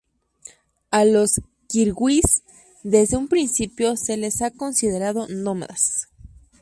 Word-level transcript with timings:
A 0.89 1.05
los 1.05 1.41
kirguís, 1.67 2.41
desde 2.81 3.17
un 3.17 3.27
principio, 3.27 3.95
se 3.95 4.17
les 4.17 4.41
ha 4.41 4.49
considerado 4.49 5.27
nómadas. 5.29 6.07